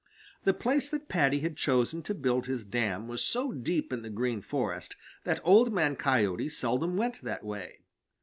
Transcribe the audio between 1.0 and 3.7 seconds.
Paddy had chosen to build his dam was so